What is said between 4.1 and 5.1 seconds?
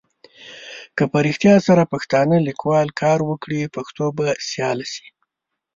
به سیاله سي.